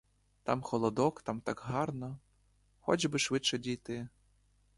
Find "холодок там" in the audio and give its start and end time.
0.63-1.41